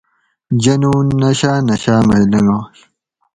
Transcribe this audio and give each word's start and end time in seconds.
جنون 0.63 1.07
نشاۤ 1.21 1.59
نشاۤ 1.69 2.01
مئ 2.07 2.23
لنگائ 2.31 2.77